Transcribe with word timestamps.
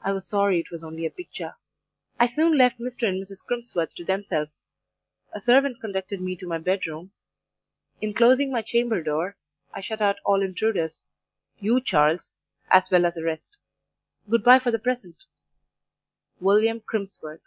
I 0.00 0.12
was 0.12 0.26
sorry 0.26 0.58
it 0.58 0.70
was 0.70 0.82
only 0.82 1.04
a 1.04 1.10
picture. 1.10 1.54
"I 2.18 2.26
soon 2.26 2.56
left 2.56 2.78
Mr. 2.80 3.06
and 3.06 3.20
Mrs. 3.22 3.44
Crimsworth 3.44 3.94
to 3.96 4.02
themselves; 4.06 4.64
a 5.34 5.42
servant 5.42 5.78
conducted 5.82 6.22
me 6.22 6.36
to 6.36 6.46
my 6.46 6.56
bed 6.56 6.86
room; 6.86 7.12
in 8.00 8.14
closing 8.14 8.50
my 8.50 8.62
chamber 8.62 9.02
door, 9.02 9.36
I 9.74 9.82
shut 9.82 10.00
out 10.00 10.16
all 10.24 10.40
intruders 10.40 11.04
you, 11.58 11.82
Charles, 11.82 12.36
as 12.70 12.90
well 12.90 13.04
as 13.04 13.16
the 13.16 13.22
rest. 13.24 13.58
"Good 14.30 14.42
bye 14.42 14.58
for 14.58 14.70
the 14.70 14.78
present, 14.78 15.26
"WILLIAM 16.40 16.80
CRIMSWORTH." 16.86 17.42